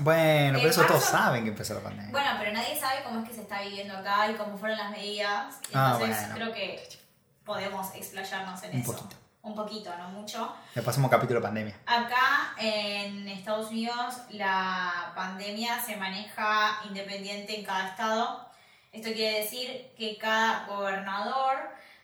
[0.00, 2.10] Bueno, pero eso todos saben que empezó la pandemia.
[2.10, 4.90] Bueno, pero nadie sabe cómo es que se está viviendo acá y cómo fueron las
[4.90, 5.56] medidas.
[5.74, 6.34] Ah, Entonces bueno.
[6.34, 6.88] creo que
[7.44, 8.92] podemos explayarnos en Un eso.
[8.92, 9.16] poquito.
[9.42, 10.54] Un poquito, no mucho.
[10.74, 11.74] Le pasamos capítulo pandemia.
[11.86, 18.50] Acá en Estados Unidos la pandemia se maneja independiente en cada estado.
[18.92, 21.56] Esto quiere decir que cada gobernador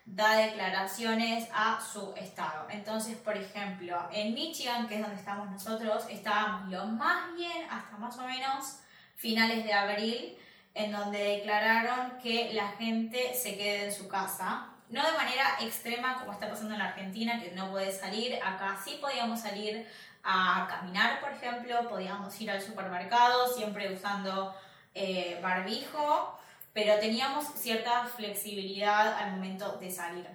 [0.07, 2.67] da declaraciones a su estado.
[2.71, 7.97] Entonces, por ejemplo, en Michigan, que es donde estamos nosotros, estábamos lo más bien hasta
[7.99, 8.79] más o menos
[9.17, 10.39] finales de abril,
[10.75, 14.69] en donde declararon que la gente se quede en su casa.
[14.89, 18.37] No de manera extrema como está pasando en la Argentina, que no puede salir.
[18.37, 19.87] Acá sí podíamos salir
[20.23, 24.55] a caminar, por ejemplo, podíamos ir al supermercado, siempre usando
[24.95, 26.39] eh, barbijo,
[26.77, 30.29] pero teníamos cierta flexibilidad al momento de salir.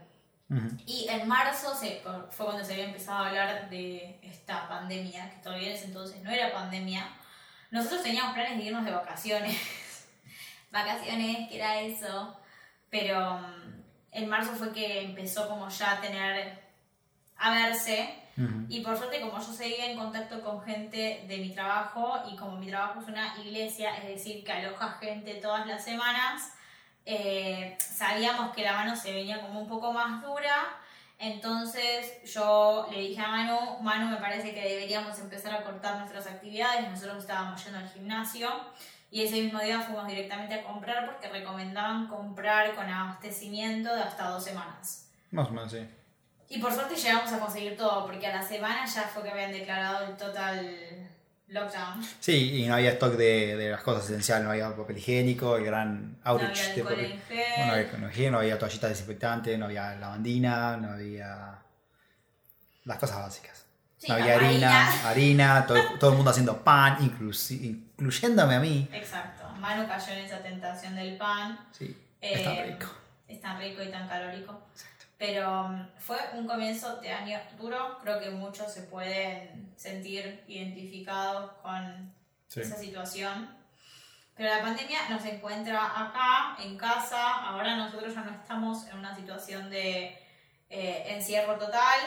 [0.87, 5.37] Y en marzo se- fue cuando se había empezado a hablar de esta pandemia, que
[5.37, 7.07] todavía en ese entonces no era pandemia.
[7.69, 9.55] Nosotros teníamos planes de irnos de vacaciones.
[10.71, 12.35] vacaciones, que era eso.
[12.89, 13.83] Pero mm,
[14.13, 16.59] en marzo fue que empezó como ya a tener,
[17.37, 18.15] a verse.
[18.41, 18.65] Ujú.
[18.69, 22.57] Y por suerte, como yo seguía en contacto con gente de mi trabajo y como
[22.57, 26.53] mi trabajo es una iglesia, es decir, que aloja gente todas las semanas,
[27.05, 30.77] eh, sabíamos que la mano se venía como un poco más dura.
[31.19, 36.25] Entonces yo le dije a Manu, Manu me parece que deberíamos empezar a cortar nuestras
[36.25, 38.49] actividades, nosotros estábamos yendo al gimnasio
[39.11, 44.29] y ese mismo día fuimos directamente a comprar porque recomendaban comprar con abastecimiento de hasta
[44.29, 45.09] dos semanas.
[45.29, 45.87] Más o menos, sí.
[46.53, 49.51] Y por suerte llegamos a conseguir todo, porque a la semana ya fue que habían
[49.51, 51.09] declarado el total
[51.47, 52.05] lockdown.
[52.19, 55.63] Sí, y no había stock de, de las cosas esenciales, no había papel higiénico, el
[55.65, 57.21] gran No outage había de papel.
[57.57, 61.57] no había, no había- no había toallitas desinfectantes, no había lavandina, no había
[62.85, 63.65] las cosas básicas.
[63.97, 68.89] Sí, no había harina, harina, todo, todo el mundo haciendo pan, incluyéndome a mí.
[68.91, 69.47] Exacto.
[69.59, 71.59] Manu cayó en esa tentación del pan.
[71.71, 72.87] Sí, Eh, rico.
[73.27, 74.59] Es tan rico y tan calórico.
[75.21, 77.99] Pero um, fue un comienzo de año duro.
[78.01, 82.11] Creo que muchos se pueden sentir identificados con
[82.47, 82.61] Sí.
[82.61, 83.55] esa situación.
[84.35, 87.45] Pero la pandemia nos encuentra acá, en casa.
[87.45, 90.17] Ahora nosotros ya no estamos en una situación de
[90.69, 91.99] eh, encierro total,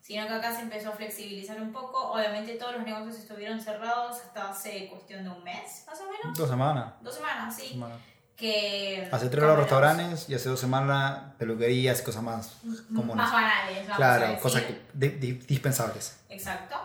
[0.00, 2.12] sino que acá se empezó a flexibilizar un poco.
[2.12, 6.38] Obviamente todos los negocios estuvieron cerrados hasta hace cuestión de un mes, más o menos.
[6.38, 6.94] Dos semanas.
[7.02, 7.68] Dos semanas, sí.
[7.68, 7.98] semanas.
[8.36, 13.30] Que, Hace tres los restaurantes y hace dos semanas peluquerías y cosas más Más comunes.
[13.30, 14.38] banales, vamos a Claro, decir.
[14.40, 16.18] cosas que- di- di- dispensables.
[16.28, 16.76] Exacto.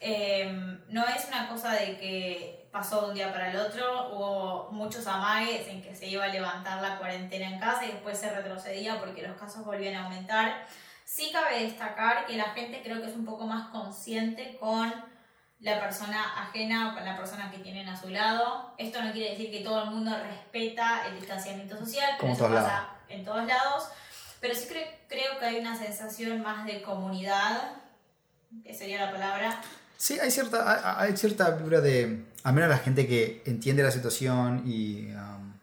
[0.00, 4.68] Eh, no es una cosa de que pasó de un día para el otro, hubo
[4.70, 8.30] muchos amagues en que se iba a levantar la cuarentena en casa y después se
[8.30, 10.66] retrocedía porque los casos volvían a aumentar.
[11.04, 14.92] Sí cabe destacar que la gente creo que es un poco más consciente con
[15.64, 18.74] la persona ajena o con la persona que tienen a su lado.
[18.78, 22.88] Esto no quiere decir que todo el mundo respeta el distanciamiento social, pero eso pasa
[23.08, 23.88] en todos lados.
[24.40, 27.72] Pero sí cre- creo que hay una sensación más de comunidad,
[28.62, 29.60] que sería la palabra,
[29.96, 33.90] Sí, hay cierta, hay, hay cierta vibra de, al menos la gente que entiende la
[33.92, 35.54] situación y um,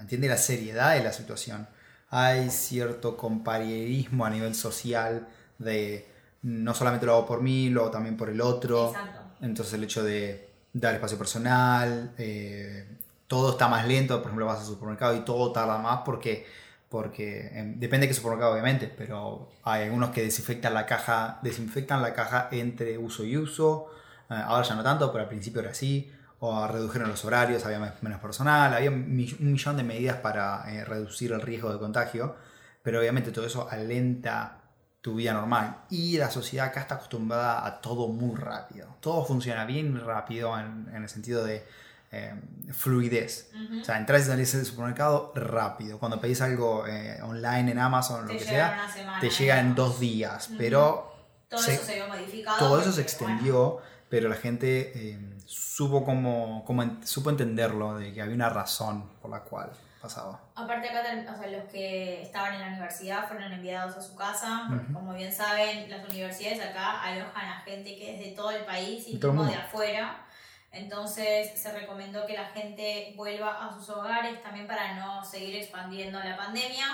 [0.00, 1.66] entiende la seriedad de la situación,
[2.10, 5.26] hay cierto compañerismo a nivel social
[5.58, 6.06] de
[6.42, 8.90] no solamente lo hago por mí, lo hago también por el otro.
[8.90, 9.15] Exacto.
[9.40, 12.86] Entonces el hecho de dar espacio personal, eh,
[13.26, 16.46] todo está más lento, por ejemplo vas al supermercado y todo tarda más porque,
[16.88, 22.02] porque eh, depende de qué supermercado obviamente, pero hay algunos que desinfectan la caja, desinfectan
[22.02, 23.90] la caja entre uso y uso,
[24.30, 27.96] eh, ahora ya no tanto, pero al principio era así, o redujeron los horarios, había
[28.00, 32.36] menos personal, había un millón de medidas para eh, reducir el riesgo de contagio,
[32.82, 34.58] pero obviamente todo eso alenta
[35.06, 35.82] tu vida normal.
[35.88, 38.88] Y la sociedad acá está acostumbrada a todo muy rápido.
[38.98, 41.64] Todo funciona bien rápido en, en el sentido de
[42.10, 42.34] eh,
[42.72, 43.50] fluidez.
[43.54, 43.82] Ujú.
[43.82, 46.00] O sea, entras y salís del supermercado rápido.
[46.00, 49.20] Cuando pedís algo eh, online en Amazon o lo que sea, semana.
[49.20, 50.50] te llega en dos días.
[50.58, 51.14] Pero
[51.48, 52.58] Todo se- eso se vio modificado.
[52.58, 53.78] todo eso se extendió,
[54.08, 59.30] pero la gente eh, supo como, como supo entenderlo, de que había una razón por
[59.30, 59.70] la cual
[60.06, 60.40] pasaba.
[60.54, 61.00] aparte acá,
[61.32, 64.66] o sea, los que estaban en la universidad fueron enviados a su casa.
[64.68, 64.94] porque.
[64.94, 69.04] Como bien saben, las universidades acá alojan a gente que es de todo el país
[69.08, 70.22] y todo mismo de afuera.
[70.70, 76.18] Entonces se recomendó que la gente vuelva a sus hogares también para no seguir expandiendo
[76.22, 76.86] la pandemia.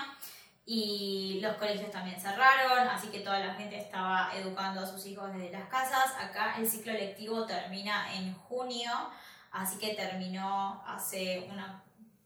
[0.65, 5.33] Y los colegios también cerraron, así que toda la gente estaba educando a sus hijos
[5.33, 6.13] desde las casas.
[6.17, 8.91] Acá el ciclo lectivo termina en junio,
[9.51, 11.83] así que terminó hace unas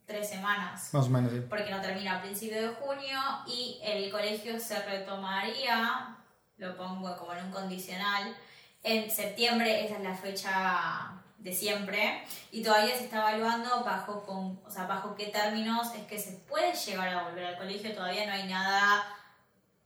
[0.07, 1.43] tres semanas, Más o menos, sí.
[1.49, 6.15] porque no termina a principio de junio y el colegio se retomaría,
[6.57, 8.35] lo pongo como en un condicional,
[8.83, 14.59] en septiembre, esa es la fecha de siempre y todavía se está evaluando bajo, con,
[14.65, 17.93] o sea, bajo qué términos es que se puede llegar a volver al colegio.
[17.93, 19.05] Todavía no hay nada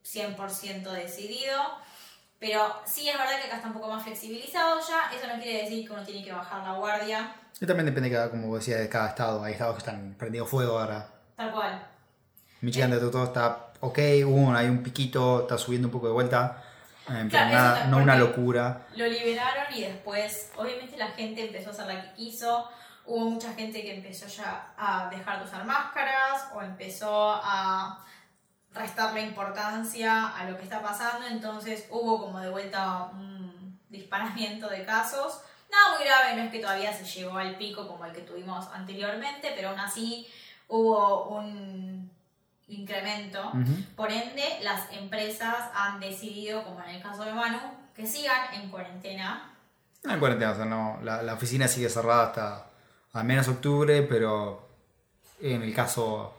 [0.05, 1.59] 100% decidido.
[2.39, 5.11] Pero sí es verdad que acá está un poco más flexibilizado ya.
[5.15, 7.35] Eso no quiere decir que uno tiene que bajar la guardia.
[7.61, 9.43] Y también depende, de cada, como decía, de cada estado.
[9.43, 11.07] Hay estados que están prendidos fuego ahora.
[11.37, 11.87] Tal cual.
[12.61, 16.63] Michigan de todo está ok, hubo hay un piquito, está subiendo un poco de vuelta.
[17.09, 18.87] Eh, pero nada- no una locura.
[18.95, 22.67] Lo liberaron y después, obviamente, la gente empezó a hacer la que quiso.
[23.05, 28.03] Hubo mucha gente que empezó ya a dejar de usar máscaras o empezó a
[28.73, 31.27] restarle importancia a lo que está pasando.
[31.27, 35.41] Entonces hubo como de vuelta un disparamiento de casos.
[35.71, 38.67] Nada muy grave, no es que todavía se llegó al pico como el que tuvimos
[38.73, 40.27] anteriormente, pero aún así
[40.67, 42.11] hubo un
[42.67, 43.51] incremento.
[43.95, 47.59] Por ende, las empresas han decidido, como en el caso de Manu,
[47.95, 49.53] que sigan en cuarentena.
[50.03, 52.65] No en cuarentena, o sea, no, la, la oficina sigue cerrada hasta
[53.13, 54.67] al menos octubre, pero
[55.41, 56.33] en el caso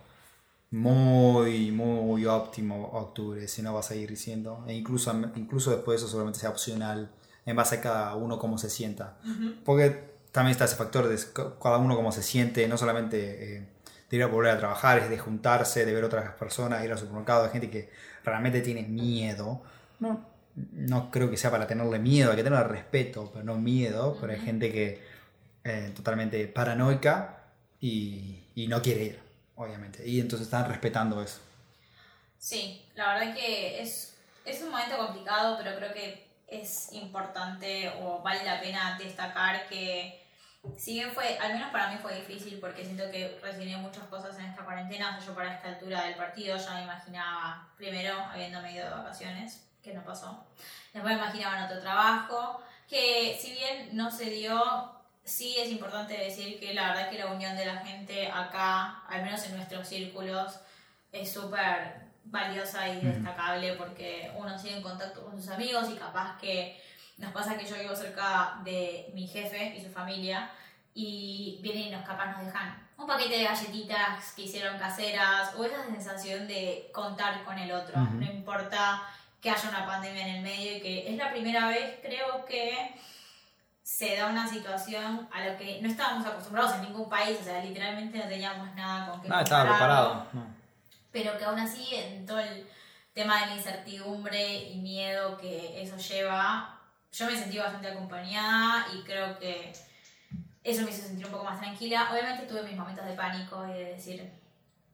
[0.73, 4.65] muy, muy óptimo octubre, si no va a seguir siendo.
[4.67, 7.11] E incluso, incluso después de eso seguramente sea opcional
[7.47, 9.17] en base a cada uno cómo se sienta.
[9.65, 13.67] Porque también está ese factor de ca- cada uno cómo se siente, no solamente eh,
[14.11, 16.99] de ir a volver a trabajar, es de juntarse, de ver otras personas, ir al
[16.99, 17.91] supermercado, hay gente que
[18.25, 19.63] realmente tiene miedo.
[20.01, 20.25] No,
[20.73, 24.33] no creo que sea para tenerle miedo, hay que tener respeto, pero no miedo, pero
[24.33, 25.03] hay gente que
[25.65, 27.45] eh, totalmente paranoica
[27.81, 29.19] y, y no quiere ir,
[29.57, 30.07] obviamente.
[30.09, 31.41] Y entonces están respetando eso.
[32.39, 36.22] Sí, la verdad que es, es un momento complicado, pero creo que
[36.53, 40.23] es importante o vale la pena destacar que
[40.77, 44.39] si bien fue, al menos para mí fue difícil porque siento que recibí muchas cosas
[44.39, 48.15] en esta cuarentena, o sea, yo para esta altura del partido ya me imaginaba, primero
[48.15, 50.47] habiéndome ido de vacaciones, que no pasó,
[50.93, 54.93] después me imaginaba en otro trabajo, que si bien no se dio,
[55.25, 59.23] sí es importante decir que la verdad que la unión de la gente acá, al
[59.23, 60.61] menos en nuestros círculos,
[61.11, 66.39] es súper valiosa y destacable porque uno sigue en contacto con sus amigos y capaz
[66.41, 66.81] que
[67.19, 70.51] nos pasa que yo vivo cerca de mi jefe y su familia
[70.95, 75.65] y vienen y nos capaz nos dejan un paquete de galletitas que hicieron caseras o
[75.65, 78.15] esa sensación de contar con el otro, Ujú.
[78.15, 79.03] no importa
[79.41, 82.95] que haya una pandemia en el medio y que es la primera vez creo que
[83.83, 87.63] se da una situación a lo que no estábamos acostumbrados en ningún país, o sea,
[87.63, 90.27] literalmente no teníamos nada con qué Nada, estaba preparado.
[90.33, 90.62] no.
[91.13, 92.67] Pero que aún así en todo el
[93.13, 96.81] tema de la incertidumbre y miedo que eso lleva,
[97.13, 99.73] yo me sentí bastante acompañada y creo que
[100.65, 102.09] eso me hizo sentir un poco más tranquila.
[102.11, 104.31] Obviamente tuve mis momentos de pánico y de decir,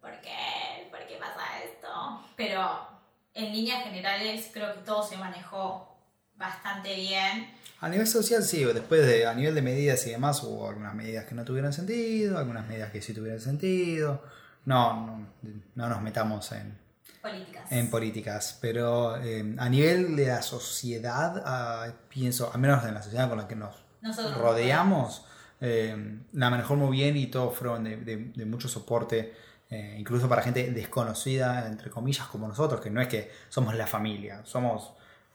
[0.01, 0.89] ¿por qué?
[0.91, 2.25] ¿Por qué pasa esto?
[2.37, 2.89] Pero
[3.35, 5.97] en líneas generales creo que todo se manejó
[6.35, 7.55] bastante bien.
[7.81, 11.27] A nivel social, sí, después de, a nivel de medidas y demás, hubo algunas medidas
[11.27, 14.23] que no tuvieron sentido, algunas medidas que sí tuvieron sentido.
[14.65, 15.27] No, no,
[15.75, 16.79] no nos metamos en,
[17.23, 17.73] Políticas.
[17.73, 23.03] en políticas, pero eh, a nivel de la sociedad, ah, pienso, al menos en la
[23.03, 25.25] sociedad con la que nos Nosotros nos rodeamos,
[25.61, 29.35] eh, la manejó muy bien y todos fueron de, de- de mucho soporte,
[29.71, 33.87] eh, incluso para gente desconocida, entre comillas, como nosotros, que no es que somos la
[33.87, 34.93] familia, somos,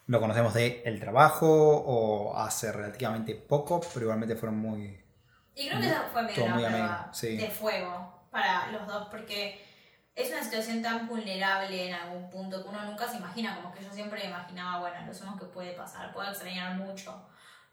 [0.07, 4.99] lo conocemos de el trabajo o hace relativamente poco, pero igualmente fueron muy...
[5.55, 7.37] Y creo que esa fue muy prueba ameno, sí.
[7.37, 9.63] de fuego para los dos, porque
[10.15, 13.83] es una situación tan vulnerable en algún punto que uno nunca se imagina, como que
[13.83, 17.25] yo siempre imaginaba, bueno, lo somos que puede pasar, puedo extrañar mucho,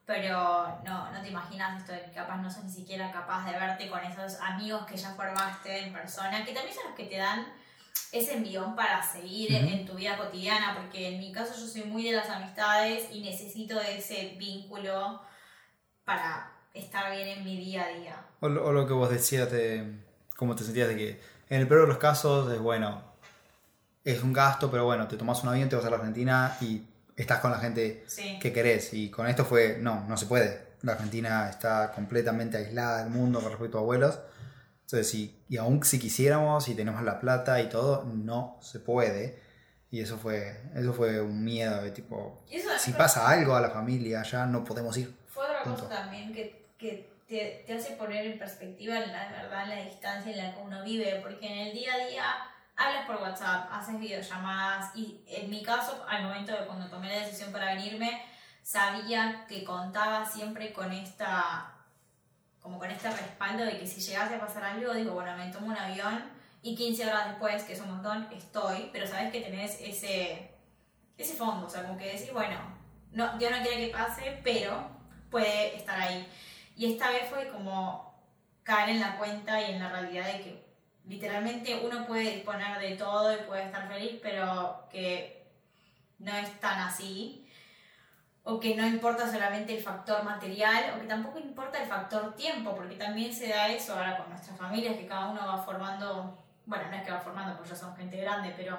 [0.06, 3.52] pero no, no te imaginas esto de que capaz no sos ni siquiera capaz de
[3.58, 7.16] verte con esos amigos que ya formaste en persona, que también son los que te
[7.16, 7.46] dan
[8.12, 12.02] ese envión para seguir en- tu vida cotidiana, porque en mi caso yo soy muy
[12.04, 15.20] de las amistades y necesito de ese vínculo
[16.04, 18.16] para estar bien en mi día a día.
[18.40, 20.00] O lo, o lo que vos decías de
[20.40, 21.20] cómo te sentías de que
[21.50, 23.02] en el peor de los casos es bueno,
[24.04, 26.82] es un gasto, pero bueno, te tomas un avión, te vas a la Argentina y
[27.14, 28.38] estás con la gente Sí.
[28.40, 28.94] que querés.
[28.94, 30.70] Y con esto fue, no, no se puede.
[30.80, 34.18] La Argentina está completamente aislada del mundo con respecto a vuelos.
[34.87, 39.38] Entonces, si, y aún si quisiéramos y tenemos la plata y todo, no se puede.
[39.90, 43.68] Y eso fue, eso fue un miedo de tipo, Y si pasa algo a la
[43.70, 45.14] familia, ya no podemos ir.
[45.28, 45.82] Fue otra Punto.
[45.85, 50.38] cosa también que, que te, te hace poner en perspectiva la verdad, la distancia en
[50.38, 52.25] la que uno vive, porque en el día a día
[52.76, 57.20] hablas por WhatsApp, haces videollamadas y en mi caso, al momento de cuando tomé la
[57.20, 58.20] decisión para venirme,
[58.62, 61.76] sabía que contaba siempre con esta
[62.60, 65.68] como con este respaldo de que si llegase a pasar algo, digo, bueno, me tomo
[65.68, 66.22] un avión
[66.62, 70.50] y 15 horas después, que es un montón, estoy, pero sabes que tenés ese,
[71.16, 72.58] ese fondo, o sea, como que decís, bueno,
[73.12, 74.90] no, Dios no quiere que pase, pero
[75.30, 76.28] puede estar ahí.
[76.80, 78.10] Y esta vez fue como
[78.62, 80.66] caer en la cuenta y en la realidad de que
[81.04, 85.46] literalmente uno puede disponer de todo y puede estar feliz, pero que
[86.20, 87.46] no es tan así.
[88.44, 92.75] O que no importa solamente el factor material, o que tampoco importa el factor tiempo,
[92.75, 96.88] porque también se da eso ahora con nuestras familias, que cada uno va formando, bueno,
[96.88, 98.78] no es que va formando porque ya son gente grande, pero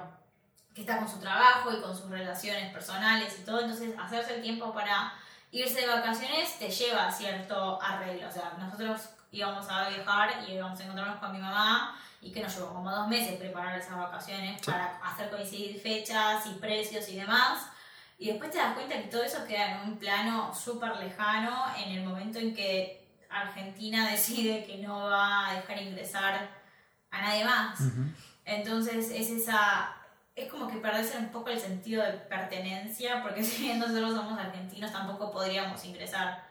[0.73, 4.41] que está con su trabajo y con sus relaciones personales y todo, entonces hacerse el
[4.41, 5.13] tiempo para
[5.51, 8.27] irse de vacaciones te lleva a cierto arreglo.
[8.27, 12.41] O sea, nosotros íbamos a viajar y íbamos a encontrarnos con mi mamá y que
[12.41, 17.17] nos llevó como dos meses preparar esas vacaciones para hacer coincidir fechas y precios y
[17.17, 17.67] demás.
[18.17, 21.97] Y después te das cuenta que todo eso queda en un plano súper lejano en
[21.97, 26.49] el momento en que Argentina decide que no va a dejar ingresar
[27.09, 27.79] a nadie más.
[28.45, 29.95] Entonces es esa
[30.35, 34.39] es como que perderse un poco el sentido de pertenencia, porque si bien nosotros somos
[34.39, 36.43] argentinos, tampoco podríamos ingresar.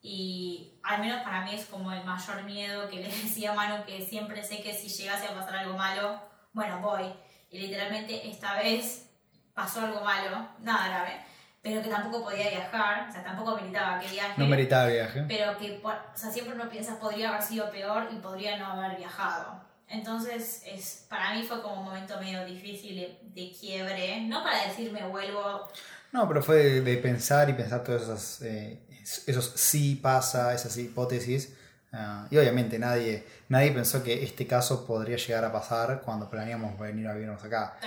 [0.00, 3.84] Y al menos para mí es como el mayor miedo que le decía a Manu,
[3.84, 6.20] que siempre sé que si llegase a pasar algo malo,
[6.52, 7.12] bueno, voy.
[7.50, 9.10] Y literalmente esta vez
[9.54, 11.24] pasó algo malo, nada grave,
[11.62, 14.34] pero que tampoco podía viajar, o sea, tampoco meritaba que viaje.
[14.36, 15.24] No meritaba viaje.
[15.26, 18.98] Pero que, o sea, siempre uno piensa, podría haber sido peor y podría no haber
[18.98, 19.64] viajado.
[19.88, 25.06] Entonces, es, para mí fue como un momento medio difícil de, quiebre, no para decirme
[25.06, 25.68] vuelvo.
[26.12, 28.78] No, pero fue de, pensar y pensar todos esos, eh,
[29.26, 31.52] esos sí pasa, esas hipótesis
[31.98, 36.78] Ah, y obviamente nadie, nadie pensó que este caso podría llegar a pasar cuando planeamos
[36.78, 37.78] venir a vivirnos acá.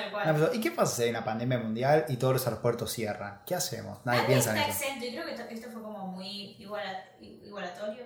[0.52, 3.42] ¿Y qué pasa si hay una pandemia mundial y todos los aeropuertos cierran?
[3.46, 4.00] ¿Qué hacemos?
[4.06, 4.70] Nadie, piensa en eso.
[4.70, 8.04] Exento, y creo que esto, fue como muy igualatorio,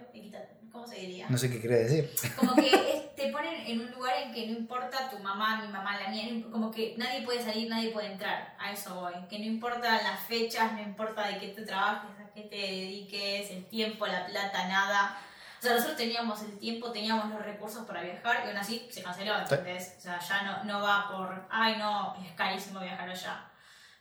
[0.74, 1.28] ¿cómo se diría?
[1.30, 2.12] No sé qué quiere decir.
[2.36, 5.98] Como que te ponen en un lugar en que no importa tu mamá, mi mamá,
[6.02, 8.56] la mía, como que nadie puede salir, nadie puede entrar.
[8.60, 9.14] A eso voy.
[9.30, 13.52] Que no importa las fechas, no importa de qué tú trabajes, a qué te dediques,
[13.52, 15.18] el tiempo, la plata, nada
[15.64, 19.38] sea, nosotros teníamos el tiempo, teníamos los recursos para viajar y aún así se canceló,
[19.40, 19.96] ¿entendés?
[19.98, 23.50] O sea, ya no, no va por, ay no, es carísimo viajar allá.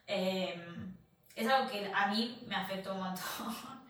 [0.06, 0.96] Em,
[1.34, 3.22] es algo que a mí me afectó un montón.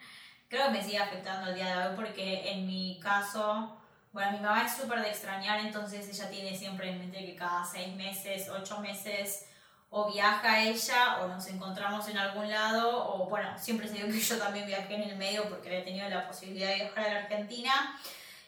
[0.49, 3.81] Creo que me sigue afectando el día de hoy porque en mi caso,
[4.13, 7.65] bueno, mi mamá es súper de extrañar, entonces ella tiene siempre en mente que cada
[7.65, 9.47] seis meses, ocho meses
[9.95, 14.19] o viaja ella o nos encontramos en algún lado, o bueno, siempre se dio que
[14.19, 17.21] yo también viajé en el medio porque había tenido la posibilidad de viajar a la
[17.21, 17.73] Argentina.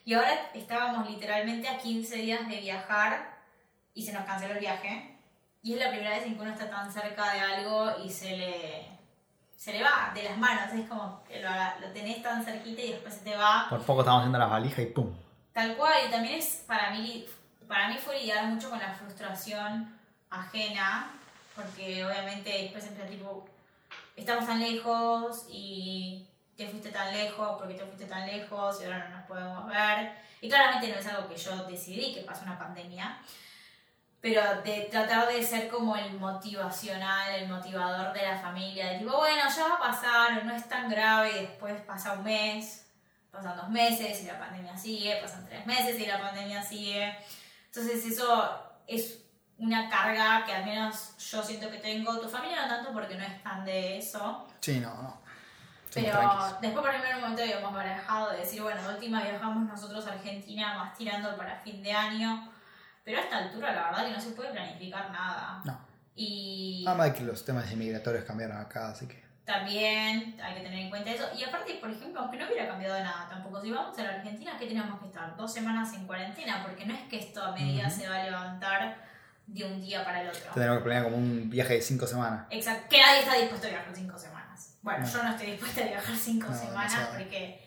[0.06, 3.36] Y ahora estábamos literalmente a 15 días de viajar
[3.92, 5.18] y se nos canceló el viaje.
[5.62, 8.38] Y es la primera vez en que uno está tan cerca de algo y se
[8.38, 8.86] le,
[9.54, 10.72] se le va de las manos.
[10.72, 13.66] Es como que lo, lo tenés tan cerquita y después se te va.
[13.68, 15.14] Por poco estamos haciendo las valijas y ¡pum!
[15.52, 17.26] Tal cual, y también es para mí,
[17.68, 19.94] para mí fue lidiar mucho con la frustración
[20.30, 21.20] ajena
[21.54, 23.48] porque obviamente después siempre tipo,
[24.16, 29.08] estamos tan lejos y te fuiste tan lejos, porque te fuiste tan lejos y ahora
[29.08, 30.12] no nos podemos ver.
[30.40, 33.18] Y claramente no es algo que yo decidí, que pasa una pandemia,
[34.20, 39.16] pero de tratar de ser como el motivacional, el motivador de la familia, de tipo,
[39.16, 42.86] bueno, ya va a pasar, no es tan grave, y después pasa un mes,
[43.30, 47.18] pasan dos meses y la pandemia sigue, pasan tres meses y la pandemia sigue.
[47.66, 49.23] Entonces eso es
[49.58, 52.20] una carga que al menos yo siento que tengo.
[52.20, 54.46] Tu familia no tanto porque no es tan de eso.
[54.60, 55.22] Sí, no, no.
[55.92, 56.18] Pero
[56.60, 60.04] después por ejemplo en un momento habíamos barajado de decir, bueno, de última viajamos nosotros
[60.08, 62.50] a Argentina más tirando para fin de año.
[63.04, 65.60] Pero a esta altura la verdad que no se puede planificar nada.
[65.64, 65.78] No.
[66.16, 66.84] Y...
[66.86, 69.22] Además que los temas inmigratorios cambiaron acá, así que...
[69.44, 71.28] También hay que tener en cuenta eso.
[71.36, 74.56] Y aparte, por ejemplo, aunque no hubiera cambiado nada tampoco, si vamos a la Argentina,
[74.58, 75.36] ¿qué tenemos que estar?
[75.36, 78.96] Dos semanas en cuarentena, porque no es que esto a medida se va a levantar
[79.46, 80.50] de un día para el otro.
[80.54, 82.46] Tenemos que planear como un viaje de cinco semanas.
[82.50, 84.78] Exacto, que nadie está dispuesto a viajar cinco semanas.
[84.82, 87.60] Bueno, yo no estoy dispuesta a viajar cinco semanas porque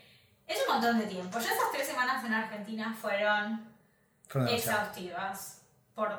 [0.48, 1.40] es un montón de tiempo.
[1.40, 3.68] Ya esas tres semanas en Argentina fueron,
[4.50, 5.62] exhaustivas.
[5.96, 6.12] Por,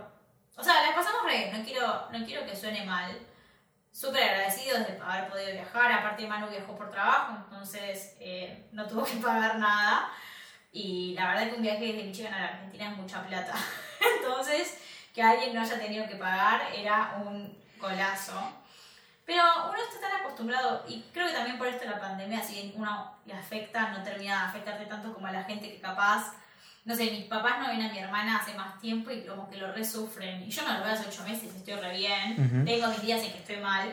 [0.57, 3.17] o sea, las pasamos re, no quiero, no quiero que suene mal.
[3.93, 5.93] Súper agradecidos de haber podido viajar.
[5.93, 10.11] Aparte, Manu viajó por trabajo, entonces eh, no tuvo que pagar nada.
[10.73, 13.55] Y la verdad que un viaje desde Michigan a la Argentina es mucha plata.
[14.19, 14.79] entonces,
[15.19, 18.41] que alguien no haya tenido que pagar era un golazo.
[19.27, 23.17] Pero uno está tan acostumbrado, y creo que también por esto la pandemia, si uno
[23.27, 26.35] le afecta, no termina de afectarte tanto como a la gente que capaz,
[26.85, 29.57] no sé, mis papás no ven a mi hermana hace más tiempo y como que
[29.57, 30.45] lo resufren.
[30.45, 33.33] Y yo no lo veo hace ocho meses, estoy re bien, tengo mis días en
[33.33, 33.93] que estoy mal,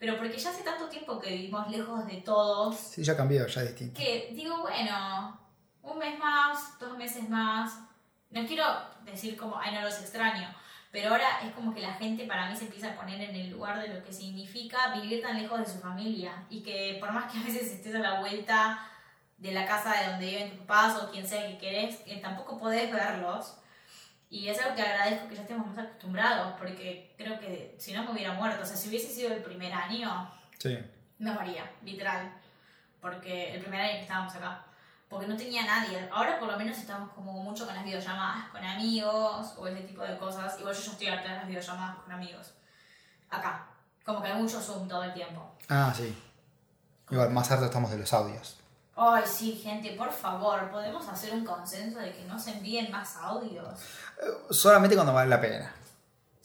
[0.00, 2.76] pero porque ya hace tanto tiempo que vivimos lejos de todos.
[2.76, 4.00] Sí, ya cambió, ya distinto.
[4.00, 5.38] Que digo, bueno,
[5.82, 7.78] un mes más, dos meses más.
[8.30, 8.66] No quiero
[9.04, 10.52] decir como, ay, no los extraño
[10.94, 13.50] pero ahora es como que la gente para mí se empieza a poner en el
[13.50, 17.30] lugar de lo que significa vivir tan lejos de su familia y que por más
[17.32, 18.78] que a veces estés a la vuelta
[19.36, 22.56] de la casa de donde viven tus papás o quien sea que querés, que tampoco
[22.58, 23.56] podés verlos.
[24.30, 28.04] Y es algo que agradezco que ya estemos más acostumbrados, porque creo que si no
[28.04, 30.78] me hubiera muerto, o sea, si hubiese sido el primer año, Sí.
[31.18, 32.32] me moría, literal.
[33.00, 34.64] Porque el primer año que estábamos acá.
[35.14, 36.08] Porque no tenía nadie.
[36.12, 40.02] Ahora por lo menos estamos como mucho con las videollamadas con amigos o ese tipo
[40.02, 40.58] de cosas.
[40.58, 42.52] Igual yo ya estoy harta de las videollamadas con amigos.
[43.30, 43.64] Acá.
[44.04, 45.54] Como que hay mucho Zoom todo el tiempo.
[45.68, 46.20] Ah, sí.
[47.08, 48.56] Igual, más harto estamos de los audios.
[48.96, 53.16] Ay, sí, gente, por favor, ¿podemos hacer un consenso de que no se envíen más
[53.16, 53.68] audios?
[54.50, 55.72] Solamente cuando vale la pena.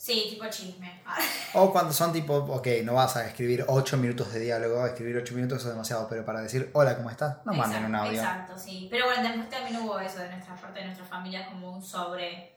[0.00, 1.02] Sí, tipo chisme.
[1.52, 5.34] O cuando son tipo, ok, no vas a escribir 8 minutos de diálogo, escribir 8
[5.34, 7.38] minutos es demasiado, pero para decir hola, ¿cómo estás?
[7.44, 8.22] No manden un audio.
[8.22, 8.86] Exacto, sí.
[8.90, 12.56] Pero bueno, después también hubo eso de nuestra parte de nuestra familia, como un sobre,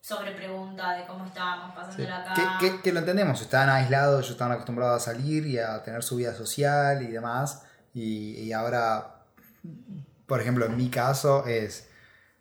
[0.00, 2.06] sobre pregunta de cómo estábamos Sí.
[2.06, 2.32] pasándola acá.
[2.32, 6.02] Que, que- que lo entendemos, estaban aislados, ellos estaban acostumbrados a salir y a tener
[6.02, 7.62] su vida social y demás.
[7.94, 9.16] Y, y ahora,
[10.26, 11.86] por ejemplo, en mi caso es,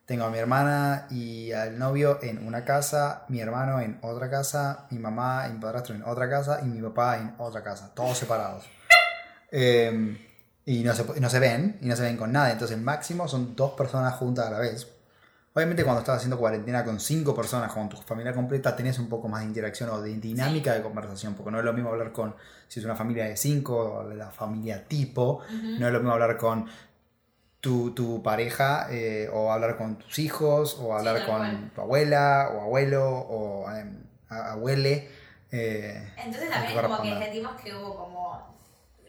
[0.10, 4.88] tengo a mi hermana y al novio en una casa, mi hermano en otra casa,
[4.90, 8.18] mi mamá y mi padrastro en otra casa y mi papá en otra casa, todos
[8.18, 8.68] separados.
[9.52, 10.18] Eh,
[10.66, 12.52] y no se, no se ven, y no se ven con nada.
[12.52, 14.88] Entonces, el máximo son dos personas juntas a la vez.
[15.54, 19.28] Obviamente, cuando estás haciendo cuarentena con cinco personas, con tu familia completa, tenés un poco
[19.28, 21.36] más de interacción o de dinámica de conversación.
[21.36, 22.34] Porque no es lo mismo hablar con,
[22.68, 26.14] si es una familia de cinco, o de la familia tipo, no es lo mismo
[26.14, 26.66] hablar con
[27.62, 31.72] tu, tu pareja, eh, o hablar con tus hijos, o hablar tal con cual.
[31.76, 35.10] tu abuela, o abuelo, o a- abuele.
[35.52, 38.58] eh, Entonces en también como que sentimos que hubo como...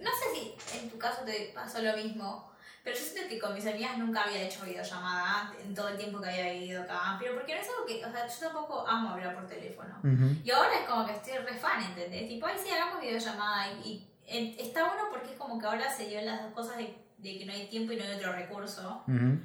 [0.01, 2.51] No sé si en tu caso te pasó lo mismo,
[2.83, 6.21] pero yo siento que con mis amigas nunca había hecho videollamada en todo el tiempo
[6.23, 7.17] que había vivido acá.
[7.21, 8.03] Pero porque no es algo que...
[8.05, 9.95] O sea, yo tampoco amo hablar por teléfono.
[10.03, 10.41] Ujú.
[10.43, 12.27] Y ahora es como que estoy re fan, ¿entendés?
[12.27, 13.71] Tipo, ay, sí, hagamos videollamada.
[13.85, 16.79] Y, y eh, está bueno porque es como que ahora se dio las dos cosas
[16.79, 19.05] de, de que no hay tiempo y no hay otro recurso.
[19.07, 19.39] Ujú.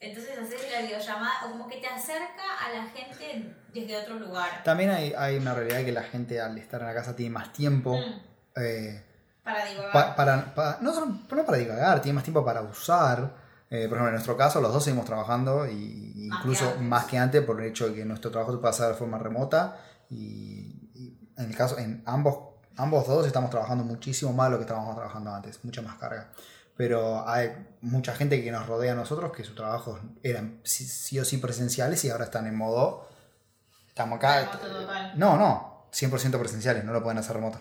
[0.00, 4.62] Entonces hacer la videollamada o como que te acerca a la gente desde otro lugar.
[4.64, 7.52] También hay, hay una realidad que la gente al estar en la casa tiene más
[7.52, 8.06] tiempo.
[8.06, 9.04] Mm, eh,
[9.44, 9.92] para divagar.
[9.92, 13.48] pa- para, pa- no, no para divagar, tiene más tiempo para usar.
[13.72, 16.80] Eh, por ejemplo, en nuestro caso, los dos seguimos trabajando, y, y Más incluso que
[16.80, 19.18] más que antes, por el hecho de que nuestro trabajo se puede hacer de forma
[19.18, 19.78] remota.
[20.08, 22.36] Y, y en el caso, en ambos,
[22.76, 26.30] ambos dos estamos trabajando muchísimo más de lo que estábamos trabajando antes, mucha más carga.
[26.80, 31.20] Pero hay mucha gente que nos rodea a nosotros que sus trabajos eran sí, sí
[31.20, 33.06] o sí presenciales y ahora están en modo.
[33.86, 34.38] Estamos acá.
[34.38, 35.12] Remoto total.
[35.14, 37.60] No, no, 100% presenciales, no lo pueden hacer remoto.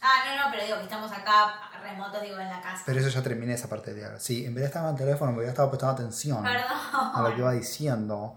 [0.00, 2.82] Ah, no, no, pero digo que estamos acá remotos, digo, en la casa.
[2.84, 4.18] Pero eso ya terminé esa parte de diálogo.
[4.18, 7.34] Sí, en vez de estar en el teléfono, me hubiera estado prestando atención a lo
[7.36, 8.36] que iba diciendo.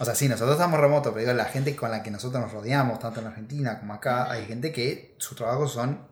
[0.00, 2.50] O sea, sí, nosotros estamos remotos, pero digo, la gente con la que nosotros nos
[2.50, 6.04] rodeamos, tanto en Argentina como acá, hay gente que sus trabajos son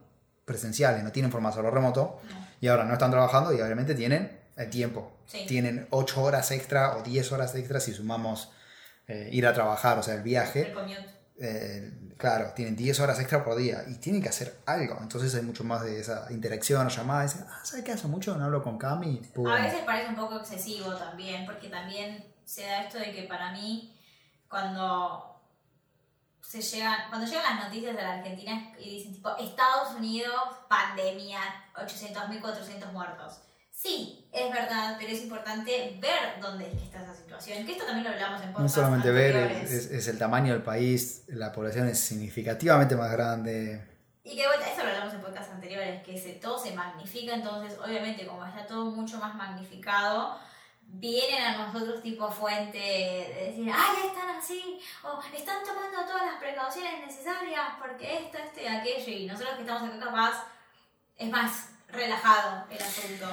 [0.45, 2.52] presenciales, no tienen forma de hacerlo remoto, No.
[2.63, 5.11] Y ahora no están trabajando y obviamente tienen el tiempo.
[5.27, 5.47] Sí.
[5.49, 8.53] Tienen 8 horas extra o 10 horas extra si sumamos
[9.09, 10.73] eh, ir a trabajar, o sea, el viaje.
[10.73, 11.07] El.
[11.41, 14.97] Eh, claro, tienen 10 horas extra por día y tienen que hacer algo.
[15.01, 17.25] Entonces hay mucho más de esa interacción o llamada.
[17.25, 17.91] Dicen, ah, ¿sabes qué?
[17.91, 19.17] Hace mucho no hablo con Cami.
[19.35, 19.49] Pum.
[19.49, 23.51] A veces parece un poco excesivo también, porque también se da esto de que para
[23.51, 23.99] mí,
[24.49, 25.32] cuando
[26.43, 30.35] se llegan, cuando llegan las noticias de la Argentina y dicen tipo Estados Unidos,
[30.69, 31.41] pandemia,
[31.75, 33.41] 800.000, 400 muertos.
[33.71, 37.65] Sí, es verdad, pero es importante ver dónde es que está esa situación.
[37.65, 39.73] Que esto también lo hablamos en No podcasts solamente ver, anteriores.
[39.73, 43.89] es, es el tamaño del país, la población es significativamente más grande.
[44.25, 47.35] Y que de vuelta, eso lo hablamos en podcasts anteriores, que se, todo se magnifica,
[47.35, 50.39] entonces obviamente como está todo mucho más magnificado,
[50.93, 56.27] vienen a nosotros tipo fuente de decir, ah, ya están así, o están tomando todas
[56.27, 60.45] las precauciones necesarias porque esto, esto y aquello, y nosotros que estamos acá capaz,
[61.17, 63.27] es más relajado el asunto.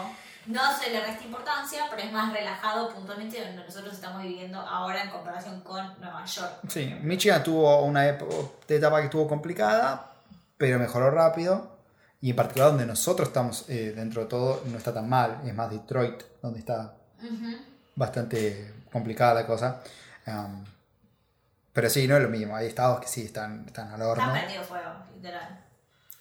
[0.45, 5.03] No se le resta importancia, pero es más relajado puntualmente donde nosotros estamos viviendo ahora
[5.03, 6.61] en comparación con Nueva York.
[6.69, 10.11] Sí, Michigan tuvo una etapa que estuvo complicada,
[10.57, 11.77] pero mejoró rápido.
[12.21, 15.41] Y en particular donde nosotros estamos, eh, dentro de todo, no está tan mal.
[15.45, 16.98] Es más Detroit, donde está
[17.95, 19.81] Bastante complicada la cosa.
[20.27, 20.63] Um,
[21.73, 22.55] pero sí, no es lo mismo.
[22.55, 24.23] Hay estados que sí están, están al horno.
[24.23, 25.65] Está prendido fuego, literal.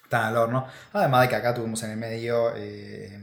[0.03, 0.67] Están al horno.
[0.93, 3.19] Además de que acá tuvimos en el medio eh,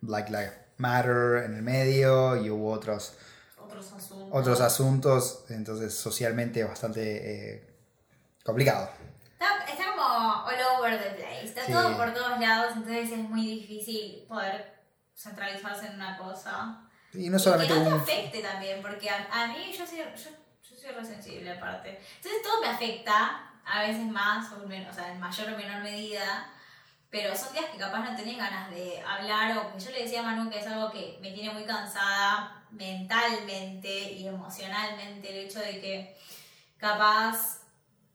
[0.00, 3.14] Black Lives Matter en el medio y hubo otros,
[3.58, 4.28] Otros asuntos.
[4.32, 5.44] otros asuntos.
[5.50, 7.74] Entonces socialmente bastante eh,
[8.44, 8.90] complicado.
[9.32, 11.72] Está, está como all over the place, está Sí.
[11.72, 14.74] todo por todos lados, entonces es muy difícil poder
[15.16, 16.82] centralizarse en una cosa.
[17.14, 18.00] Y no solamente y que no te un...
[18.00, 20.04] afecte también, porque a, a mí yo soy, yo,
[20.62, 22.00] yo soy resensible aparte.
[22.16, 25.82] Entonces todo me afecta, a veces más, o, men- o sea, en mayor o menor
[25.82, 26.50] medida.
[27.10, 30.20] pero son días que capaz no tenés ganas de hablar o que yo le decía
[30.20, 35.58] a Manu que es algo que me tiene muy cansada mentalmente y emocionalmente el hecho
[35.58, 36.16] de que
[36.78, 37.62] capaz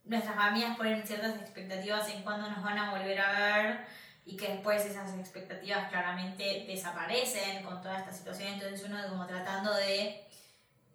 [0.05, 3.85] nuestras familias ponen ciertas expectativas en cuándo nos van a volver a ver
[4.25, 9.73] y que después esas expectativas claramente desaparecen con toda esta situación, entonces uno como tratando
[9.75, 10.25] de,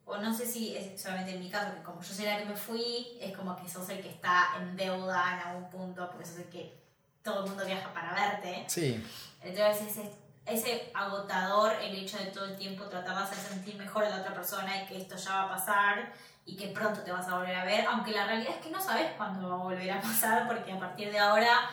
[0.05, 2.47] o no sé si es solamente en mi caso, que como yo soy la que
[2.47, 6.27] me fui, es como que sos el que está en deuda en algún punto, porque
[6.27, 6.81] sos el que
[7.23, 8.65] todo el mundo viaja para verte.
[8.67, 9.05] Sí.
[9.43, 10.13] Entonces ese,
[10.47, 14.17] ese agotador, el hecho de todo el tiempo tratar de hacer sentir mejor a la
[14.17, 16.13] otra persona y que esto ya va a pasar
[16.45, 18.81] y que pronto te vas a volver a ver, aunque la realidad es que no
[18.81, 21.71] sabes cuándo va a volver a pasar, porque a partir de ahora,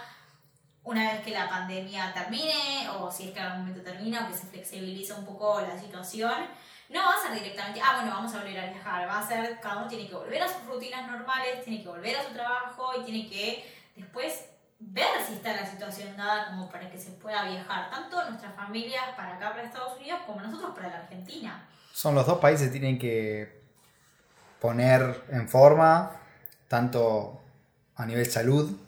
[0.88, 4.32] una vez que la pandemia termine, o si es que en algún momento termina, o
[4.32, 6.48] que se flexibiliza un poco la situación,
[6.90, 9.60] no va a ser directamente, ah, bueno, vamos a volver a viajar, va a ser,
[9.60, 12.92] cada uno tiene que volver a sus rutinas normales, tiene que volver a su trabajo
[12.98, 14.46] y tiene que después
[14.80, 19.04] ver si está la situación dada como para que se pueda viajar, tanto nuestras familias
[19.18, 21.68] para acá, para Estados Unidos, como nosotros para la Argentina.
[21.92, 23.62] Son los dos países que tienen que
[24.62, 26.14] poner en forma,
[26.70, 27.42] tanto
[27.98, 28.87] a nivel salud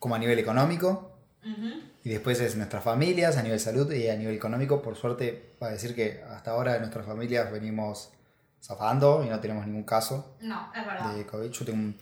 [0.00, 1.06] como a nivel económico.
[2.02, 4.82] Y después es nuestras familias a nivel salud y a nivel económico.
[4.82, 8.10] Por suerte, va a decir que hasta ahora de nuestras familias venimos
[8.62, 11.14] zafando y no tenemos ningún caso No, es verdad.
[11.14, 11.50] de COVID.
[11.50, 11.96] Yo tengo un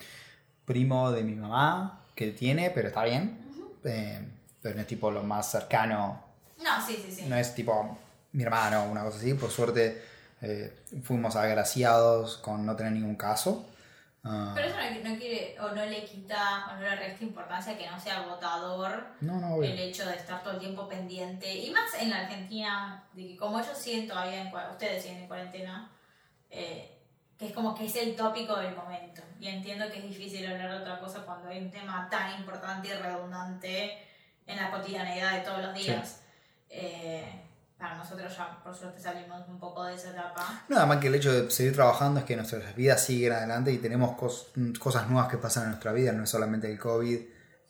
[0.64, 3.38] primo de mi mamá que tiene, pero está bien.
[3.84, 4.26] Eh,
[4.62, 6.20] pero no es tipo lo más cercano,
[6.62, 7.26] No, sí, sí, sí.
[7.28, 7.96] no es tipo
[8.32, 9.34] mi hermano o una cosa así.
[9.34, 10.02] Por suerte
[10.42, 10.72] eh,
[11.04, 13.66] fuimos agraciados con no tener ningún caso.
[14.30, 17.78] Ah, Pero eso no, no quiere, o no le quita, o no le resta importancia
[17.78, 21.50] que no sea agotador no, no, el hecho de estar todo el tiempo pendiente.
[21.52, 25.28] Y más en la Argentina, de que como ellos siguen todavía en ustedes siguen en
[25.28, 25.90] cuarentena,
[26.50, 26.98] eh,
[27.38, 29.22] que es como que es el tópico del momento.
[29.40, 32.88] Y entiendo que es difícil hablar de otra cosa cuando hay un tema tan importante
[32.88, 33.98] y redundante
[34.46, 36.22] en la cotidianidad de todos los días.
[36.68, 37.47] Eh,
[37.78, 40.64] para nosotros ya, por suerte, salimos un poco de esa etapa.
[40.68, 43.78] Nada más que el hecho de seguir trabajando es que nuestras vidas siguen adelante y
[43.78, 47.20] tenemos cos- cosas nuevas que pasan en nuestra vida, no es solamente el COVID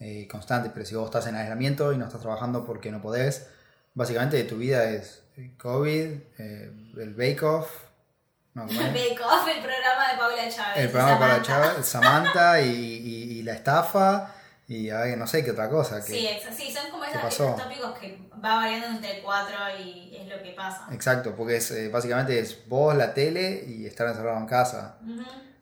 [0.01, 3.49] eh, constante, pero si vos estás en aislamiento y no estás trabajando porque no podés,
[3.95, 6.07] básicamente tu vida es el COVID,
[6.39, 7.69] eh, el Bake Off,
[8.55, 8.87] no, ¿cómo es?
[8.93, 10.79] Bake Off, el programa de Paula Chávez.
[10.85, 11.75] el programa para Samantha.
[11.75, 14.35] Chava- Samantha y, y- y la estafa
[14.69, 16.05] y a ver, no sé qué otra cosa.
[16.05, 20.17] Que, Sí, exa- sí, son como ¿Qué esos, tópicos que va variando entre cuatro y
[20.17, 20.87] es lo que pasa.
[20.93, 24.99] Exacto, porque es, eh, básicamente es vos, la tele y estar encerrado en casa.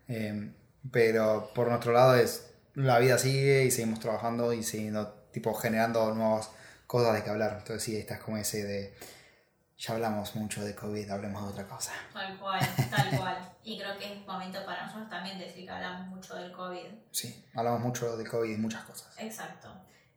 [0.09, 0.51] Eh,
[0.90, 6.14] pero por nuestro lado es la vida sigue y seguimos trabajando y siguiendo, tipo, generando
[6.14, 6.51] nuevas
[6.87, 7.57] cosas de que hablar.
[7.59, 8.95] Entonces sí, estás como ese de,
[9.79, 11.93] ya hablamos mucho de COVID, hablemos de otra cosa.
[12.12, 12.61] Tal cual,
[12.91, 13.37] tal cual.
[13.62, 16.87] Y creo que es momento para nosotros también decir que hablamos mucho del COVID.
[17.11, 19.15] Sí, hablamos mucho de COVID y muchas cosas.
[19.19, 19.69] Exacto.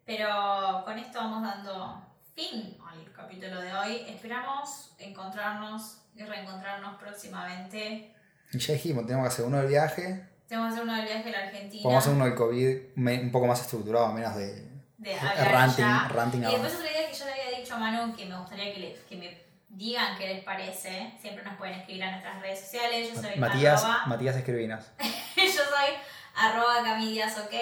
[0.05, 2.01] Pero con esto vamos dando
[2.35, 4.05] fin al capítulo de hoy.
[4.07, 8.15] Esperamos encontrarnos y reencontrarnos próximamente.
[8.51, 11.29] Y ya dijimos, tenemos que hacer uno del viaje, Tenemos que hacer uno del viaje
[11.29, 11.83] a la Argentina.
[11.83, 12.77] podemos hacer uno del COVID
[13.23, 17.25] un poco más estructurado, menos de de ranting, ranting Y después otra idea que yo
[17.25, 20.43] le había dicho a Manu que me gustaría que, le- que me digan qué les
[20.43, 21.13] parece.
[21.19, 23.13] Siempre nos pueden escribir a nuestras redes sociales.
[23.13, 24.91] Yo soy Matías, arroba, Matías Escribinas.
[25.37, 25.95] yo soy
[26.35, 27.53] arroba camillas ok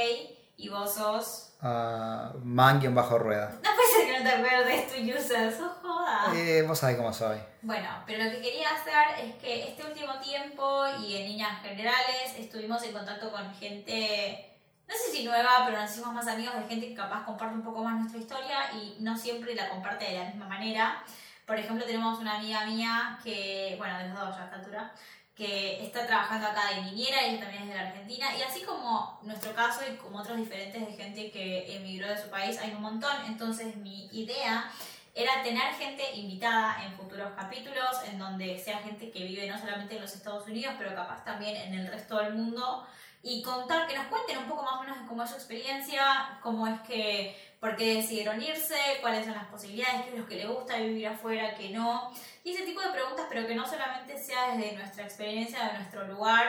[0.58, 1.44] y vos sos...
[1.62, 3.50] Uh, man bajo rueda.
[3.64, 6.32] No puede ser que no te acuerdes tu user, sos joda.
[6.36, 7.38] Eh, vos sabés cómo soy.
[7.64, 12.36] Bueno, pero lo que quería hacer es que este último tiempo y en líneas generales
[12.38, 14.56] estuvimos en contacto con gente,
[14.88, 17.64] no sé si nueva, pero nos hicimos más amigos de gente que capaz comparte un
[17.64, 21.04] poco más nuestra historia y no siempre la comparte de la misma manera.
[21.48, 24.44] Por ejemplo, tenemos una amiga mía que, bueno, de los dos ya
[24.82, 24.94] a
[25.34, 29.20] que está trabajando acá de niñera, ella también es de la Argentina, y así como
[29.22, 32.82] nuestro caso y como otros diferentes de gente que emigró de su país, hay un
[32.82, 33.16] montón.
[33.28, 34.70] Entonces mi idea
[35.14, 39.96] era tener gente invitada en futuros capítulos, en donde sea gente que vive no solamente
[39.96, 42.86] en los Estados Unidos, pero capaz también en el resto del mundo,
[43.24, 46.40] y contar, que nos cuenten un poco más o menos de cómo es su experiencia,
[46.42, 50.36] cómo es que, por qué decidieron irse, cuáles son las posibilidades, qué es lo que
[50.36, 52.12] les gusta vivir afuera, qué no,
[52.44, 56.08] y ese tipo de preguntas, pero que no solamente sea desde nuestra experiencia, de nuestro
[56.08, 56.48] lugar,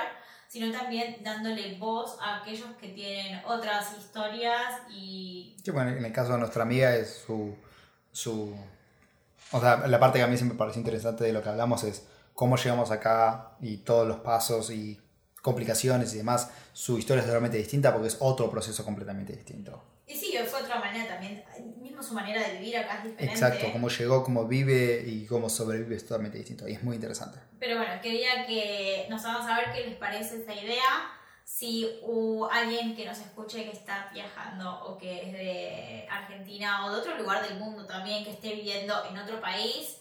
[0.48, 6.12] sino también dándole voz a aquellos que tienen otras historias y Sí, bueno, en el
[6.12, 7.54] caso de nuestra amiga es su,
[8.12, 8.57] su...
[9.52, 11.85] O sea, la parte que a mí siempre me pareció interesante de lo que hablamos
[11.85, 15.00] es cómo llegamos acá y todos los pasos y
[15.42, 16.51] complicaciones y demás.
[16.72, 19.83] Su historia es totalmente distinta porque es otro proceso completamente distinto.
[20.07, 21.44] Y sí, fue otra manera también,
[21.81, 23.35] mismo su manera de vivir acá es diferente.
[23.35, 27.38] Exacto, cómo llegó, cómo vive y cómo sobrevive es totalmente distinto y es muy interesante.
[27.59, 31.12] Pero bueno, quería que nos hagan saber qué les parece esta idea.
[31.48, 36.92] si hubo alguien que nos escuche que está viajando o que es de Argentina o
[36.92, 39.96] de otro lugar del mundo también, que esté viviendo en otro país,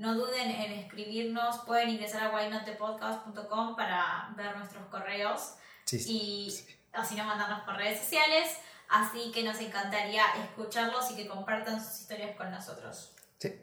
[0.00, 1.58] no duden en escribirnos.
[1.66, 5.54] Pueden ingresar a whynotthepodcast.com para ver nuestros correos
[5.92, 6.52] y
[6.92, 8.56] así nos mandarnos por redes sociales.
[8.88, 13.12] Así que nos encantaría escucharlos y que compartan sus historias con nosotros.
[13.38, 13.54] Sí.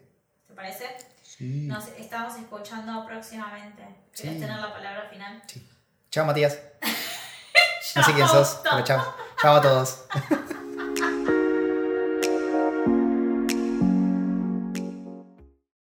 [0.46, 0.96] ¿Te parece?
[1.22, 1.66] Sí.
[1.66, 3.82] Nos estamos escuchando próximamente.
[4.14, 5.42] ¿Quieres tener la palabra final?
[5.46, 5.68] Sí.
[6.10, 6.58] Chao, Matías.
[7.96, 9.14] no sé quién sos, pero chao.
[9.42, 10.04] Chao a todos.